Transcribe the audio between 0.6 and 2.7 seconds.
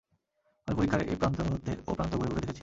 আমি পরিখার এ প্রান্ত হতে ও প্রান্ত ঘুরে ঘুরে দেখেছি।